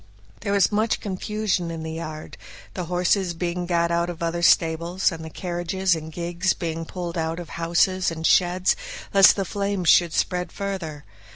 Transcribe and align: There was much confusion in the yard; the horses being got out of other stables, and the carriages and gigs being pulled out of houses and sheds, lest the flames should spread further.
There 0.39 0.53
was 0.53 0.71
much 0.71 0.99
confusion 0.99 1.69
in 1.69 1.83
the 1.83 1.91
yard; 1.91 2.35
the 2.73 2.85
horses 2.85 3.35
being 3.35 3.67
got 3.67 3.91
out 3.91 4.09
of 4.09 4.23
other 4.23 4.41
stables, 4.41 5.11
and 5.11 5.23
the 5.23 5.29
carriages 5.29 5.95
and 5.95 6.11
gigs 6.11 6.53
being 6.55 6.85
pulled 6.85 7.19
out 7.19 7.39
of 7.39 7.49
houses 7.49 8.09
and 8.09 8.25
sheds, 8.25 8.75
lest 9.13 9.35
the 9.35 9.45
flames 9.45 9.89
should 9.89 10.13
spread 10.13 10.51
further. 10.51 11.05